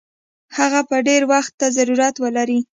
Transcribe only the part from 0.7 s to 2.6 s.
به ډېر وخت ته ضرورت ولري.